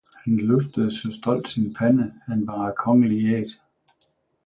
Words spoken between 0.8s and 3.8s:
saa stolt sin Pande, han var af kongelig Æt!